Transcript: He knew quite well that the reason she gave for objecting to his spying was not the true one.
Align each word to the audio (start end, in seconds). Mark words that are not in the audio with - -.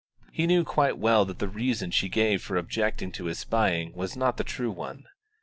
He 0.31 0.47
knew 0.47 0.63
quite 0.63 0.97
well 0.97 1.25
that 1.25 1.37
the 1.37 1.47
reason 1.47 1.91
she 1.91 2.09
gave 2.09 2.41
for 2.41 2.57
objecting 2.57 3.11
to 3.11 3.25
his 3.25 3.37
spying 3.37 3.93
was 3.93 4.17
not 4.17 4.37
the 4.37 4.43
true 4.43 4.71
one. 4.71 5.05